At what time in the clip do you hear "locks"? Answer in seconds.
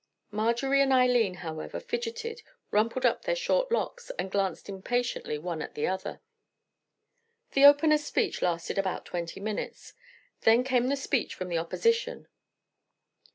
3.71-4.09